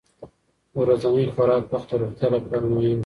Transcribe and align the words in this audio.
د 0.71 0.73
ورځني 0.81 1.25
خوراک 1.35 1.63
وخت 1.71 1.87
د 1.91 1.93
روغتیا 2.01 2.27
لپاره 2.33 2.65
مهم 2.71 2.83
دی. 2.89 2.91